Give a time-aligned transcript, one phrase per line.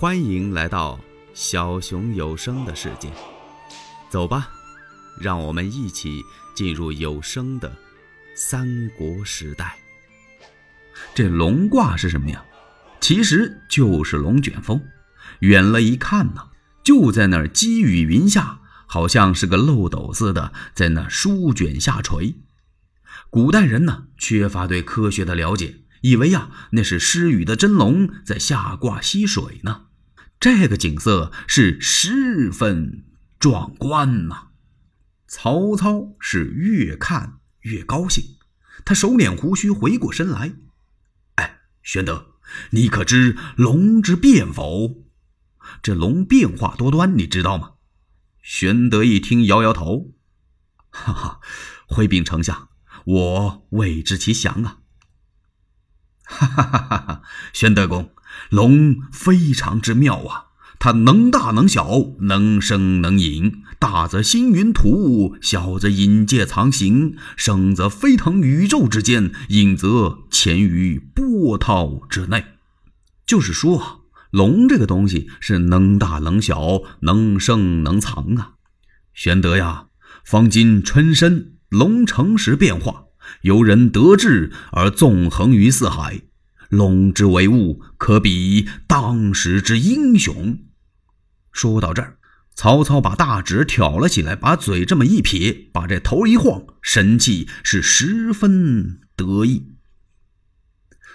[0.00, 0.98] 欢迎来到
[1.34, 3.12] 小熊有声的世界，
[4.08, 4.48] 走吧，
[5.20, 6.24] 让我们一起
[6.54, 7.70] 进入有声的
[8.34, 9.78] 三国时代。
[11.14, 12.42] 这龙卦是什么呀？
[12.98, 14.82] 其实就是龙卷风。
[15.40, 16.48] 远了一看呢，
[16.82, 22.36] 就在那儿积雨云下，好像是个漏斗似的，在那舒卷下垂。
[23.28, 29.88] 古代人呢，缺乏对科学的了解，以为呀，那是施雨的真龙在下卦吸水呢。
[30.40, 33.04] 这个景色是十分
[33.38, 34.48] 壮观呐！
[35.28, 38.38] 曹操是越看越高兴，
[38.86, 40.54] 他手捻胡须，回过身来
[41.36, 42.36] ：“哎，玄德，
[42.70, 45.04] 你可知龙之变否？
[45.82, 47.74] 这龙变化多端，你知道吗？”
[48.40, 50.14] 玄德一听，摇摇头
[50.88, 51.40] ：“哈哈，
[51.86, 52.70] 回禀丞相，
[53.04, 54.78] 我未知其详啊。”
[56.24, 57.22] 哈哈哈哈哈！
[57.52, 58.14] 玄德公。
[58.50, 60.44] 龙非常之妙啊，
[60.80, 61.88] 它能大能小，
[62.20, 72.44] 能生能隐，大则星云吐雾，小则隐介藏形，生则飞腾宇宙之间，隐则潜于波涛之内。
[73.24, 73.98] 就是说啊，
[74.32, 78.54] 龙这个东西是能大能小，能生能藏啊。
[79.14, 79.86] 玄德呀，
[80.24, 83.04] 方今春申，龙乘时变化，
[83.42, 86.22] 由人得志而纵横于四海。
[86.70, 90.58] 龙之为物，可比当时之英雄。
[91.52, 92.16] 说到这儿，
[92.54, 99.74] 曹操把大指挑了起来，把嘴这么一撇，把这头一晃，神气是十分得意。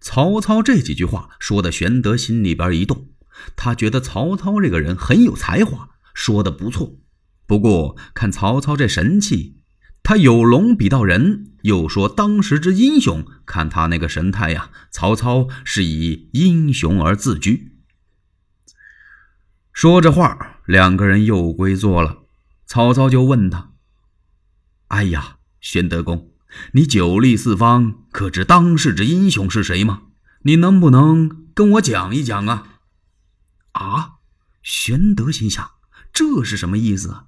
[0.00, 3.10] 曹操这几句话说的，玄德心里边一动，
[3.54, 6.98] 他觉得曹操这个人很有才华，说的不错。
[7.46, 9.60] 不过看曹操这神气。
[10.08, 17.72] 他有龙比到人，又说当时之英雄，看他那个神态呀，曹操是以英雄而自居。
[19.72, 22.18] 说着话，两个人又归坐了。
[22.66, 23.72] 曹操就问他
[24.86, 26.30] ：“哎呀，玄德公，
[26.70, 30.02] 你久历四方，可知当世之英雄是谁吗？
[30.42, 32.78] 你能不能跟我讲一讲啊？”
[33.74, 34.18] 啊，
[34.62, 35.68] 玄德心想：
[36.12, 37.24] 这是什么意思啊？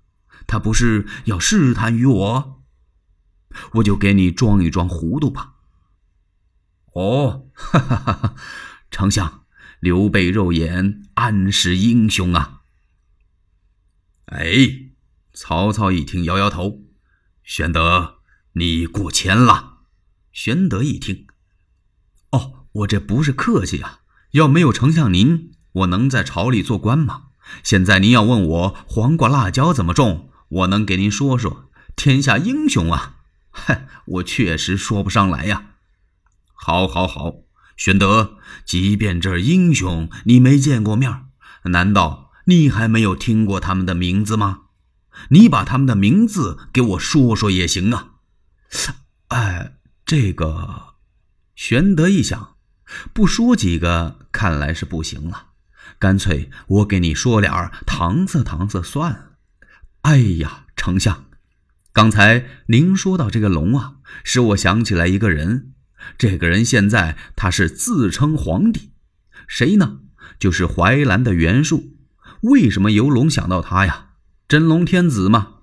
[0.47, 2.55] 他不是要试探于我？
[3.75, 5.55] 我就给你装一装糊涂吧。
[6.95, 8.35] 哦，哈哈哈哈！
[8.91, 9.45] 丞相，
[9.81, 12.63] 刘备肉眼安是英雄啊？
[14.27, 14.91] 哎，
[15.33, 16.81] 曹操一听，摇摇头。
[17.45, 18.17] 玄德，
[18.53, 19.79] 你过谦了。
[20.33, 21.27] 玄德一听，
[22.31, 24.01] 哦，我这不是客气啊。
[24.33, 27.29] 要没有丞相您，我能在朝里做官吗？
[27.63, 31.71] 现在您要问我黄瓜辣椒怎么种，我能给您说说。
[31.97, 33.18] 天下英雄啊！
[33.67, 35.73] 哼， 我确实说不上来呀。
[36.55, 37.35] 好，好，好，
[37.77, 41.27] 玄德，即便这英雄你没见过面，
[41.65, 44.63] 难道你还没有听过他们的名字吗？
[45.31, 48.15] 你把他们的名字给我说说也行啊。
[49.29, 49.75] 哎，
[50.07, 50.95] 这个，
[51.55, 52.57] 玄德一想，
[53.13, 55.49] 不说几个看来是不行了，
[55.99, 59.31] 干脆我给你说点儿搪塞搪塞算了。
[60.03, 61.28] 哎呀，丞相。
[61.99, 65.73] 刚才您说到这个龙啊，使我想起来一个人。
[66.17, 68.93] 这个人现在他是自称皇帝，
[69.49, 69.99] 谁呢？
[70.39, 71.97] 就是淮南的袁术。
[72.43, 74.11] 为什么游龙想到他呀？
[74.47, 75.55] 真龙天子嘛。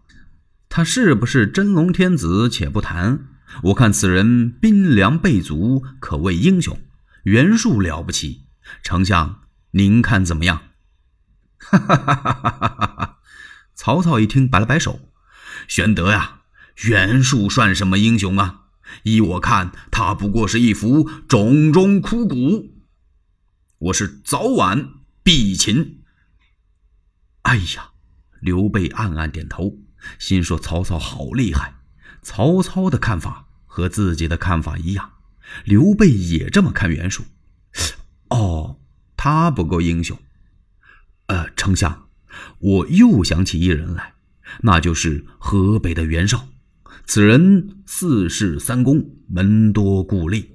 [0.68, 3.28] 他是不是真龙天子，且不谈。
[3.64, 6.78] 我看此人兵粮备足，可谓英雄。
[7.24, 8.48] 袁术了不起，
[8.84, 10.64] 丞相您看怎么样？
[11.60, 13.20] 哈哈哈哈哈哈！
[13.74, 15.00] 曹操一听，摆了摆手。
[15.68, 16.42] 玄德呀，
[16.84, 18.62] 袁术算什么英雄啊？
[19.04, 22.72] 依我看，他不过是一副冢中枯骨。
[23.78, 24.90] 我是早晚
[25.24, 26.02] 必擒。
[27.42, 27.92] 哎呀，
[28.40, 29.78] 刘备暗暗点头，
[30.20, 31.76] 心说曹操好厉害。
[32.22, 35.14] 曹操的看法和自己的看法一样，
[35.64, 37.24] 刘备也这么看袁术。
[38.30, 38.80] 哦，
[39.18, 40.18] 他不够英雄。
[41.28, 42.08] 呃，丞相，
[42.60, 44.14] 我又想起一人来。
[44.62, 46.48] 那就是河北的袁绍，
[47.06, 50.46] 此人四世三公，门多故吏，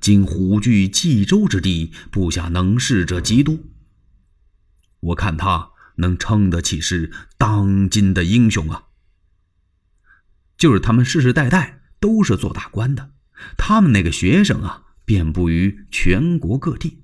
[0.00, 3.58] 今虎踞冀州之地，部下能事者极多。
[5.00, 8.84] 我看他能称得起是当今的英雄啊！
[10.56, 13.10] 就是他们世世代代都是做大官的，
[13.58, 17.02] 他们那个学生啊，遍布于全国各地。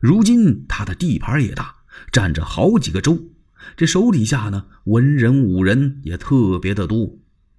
[0.00, 1.76] 如今他的地盘也大，
[2.10, 3.30] 占着好几个州。
[3.76, 7.18] 这手底下呢，文人武人也特别的多，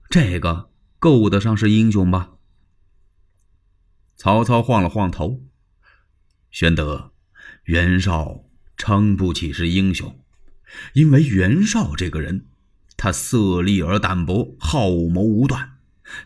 [0.10, 0.70] 这个
[1.00, 2.32] 够得上是英雄吧？
[4.16, 5.42] 曹操晃了晃头，
[6.52, 7.14] 玄德，
[7.64, 8.44] 袁绍
[8.76, 10.20] 称不起是英雄，
[10.94, 12.48] 因为袁绍这个人，
[12.98, 15.78] 他色厉而胆薄，好谋无断，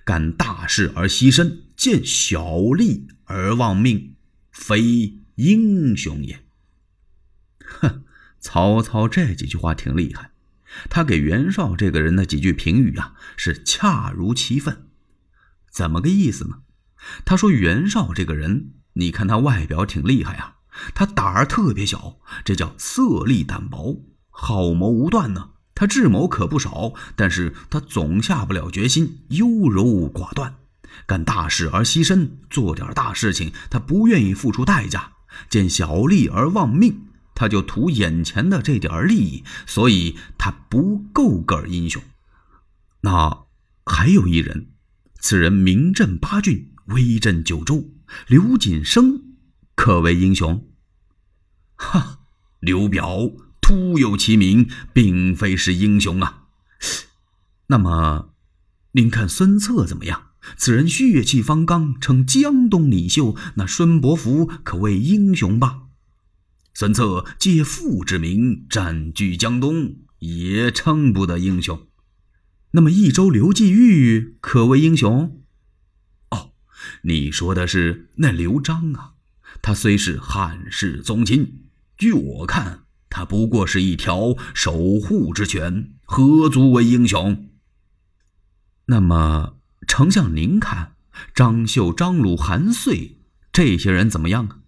[0.04, 4.16] 干大事而牺牲，见小利而忘命，
[4.52, 6.44] 非英雄也。
[7.62, 8.04] 哼，
[8.44, 10.32] 曹操这几句话挺厉害，
[10.90, 14.90] 他给袁绍这个人的几句评语啊，是恰如其分。
[15.72, 16.58] 怎么个意思呢？
[17.24, 20.58] 他说袁绍这个人，你看他外表挺厉害啊，
[20.94, 25.52] 他胆儿特别小，这叫色厉胆薄，好谋无断呢。
[25.74, 30.56] 他智谋可不少，但是他总下不了决心，优柔寡断，
[31.08, 35.14] 干大事而牺牲，做点大事情他不愿意付出代价，
[35.50, 42.02] 见小利而忘命，他就图眼前的这点利益，所以他不够个英雄。
[43.02, 43.46] 那
[43.86, 44.68] 还有一人。
[45.20, 47.90] 此人名震八郡，威震九州。
[48.28, 49.38] 刘瑾生
[49.74, 50.68] 可为英雄。
[51.76, 52.20] 哈，
[52.60, 53.32] 刘表
[53.62, 56.44] 徒有其名，并非是英雄啊。
[57.68, 58.34] 那么，
[58.92, 60.32] 您看孙策怎么样？
[60.58, 63.34] 此人血气方刚，称江东领袖。
[63.56, 65.84] 那孙伯符可谓英雄吧？
[66.74, 71.88] 孙策借父之名占据江东，也称不得英雄。
[72.72, 75.40] 那么益州刘季玉可谓英雄？
[76.32, 76.54] 哦，
[77.04, 79.14] 你说的是那刘璋啊？
[79.62, 81.66] 他虽是汉室宗亲，
[81.96, 87.50] 据我看，他不过是一条守护之犬，何足为英雄？
[88.88, 90.96] 那么，丞相您看，
[91.36, 93.20] 张绣、张鲁、韩遂
[93.52, 94.63] 这些人怎么样啊？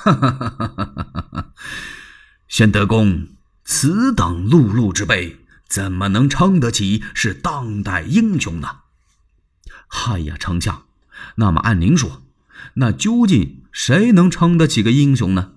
[0.00, 1.52] 哈哈哈哈哈哈！
[2.46, 3.28] 宣德公，
[3.64, 5.38] 此等碌碌之辈。
[5.68, 8.68] 怎么能称得起是当代英雄呢？
[9.86, 10.86] 嗨呀，丞相，
[11.36, 12.22] 那么按您说，
[12.74, 15.52] 那究竟谁能称得起个英雄呢？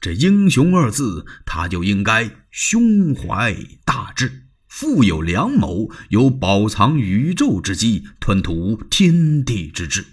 [0.00, 10.06] 这“英雄”二字，他就应该胸怀大志，富有良谋，有饱藏宇宙之机，吞吐天地之志。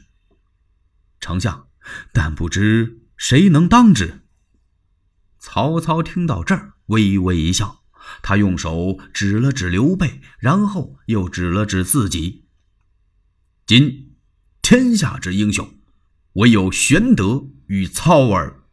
[1.20, 1.68] 丞相，
[2.12, 4.20] 但不知谁能当之？
[5.40, 7.86] 曹操听到这儿，微微一笑。
[8.22, 12.50] 他用手指了指刘备，然后又指了指自己。
[13.66, 14.18] 今
[14.62, 15.74] 天下之英雄，
[16.34, 18.66] 唯有玄德与操耳。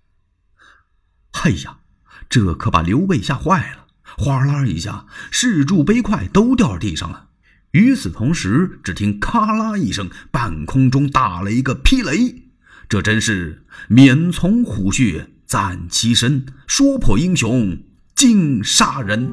[1.30, 1.82] 哎呀，
[2.28, 3.86] 这可把刘备吓坏了，
[4.18, 7.28] 哗啦一下，侍柱杯筷都掉地上了。
[7.70, 12.39] 与此同时，只听咔啦一声，半空中打了一个霹雷。
[12.90, 17.78] 这真是免从虎穴，暂其身，说破英雄。
[18.16, 19.32] 竟杀人！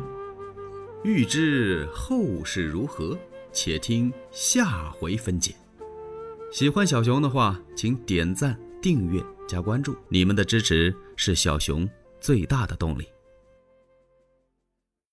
[1.03, 3.17] 欲知后事如何，
[3.51, 5.55] 且听下回分解。
[6.53, 9.19] 喜欢小熊的话，请点赞、订阅、
[9.49, 11.89] 加关注，你们的支持是小熊
[12.21, 13.07] 最大的动力。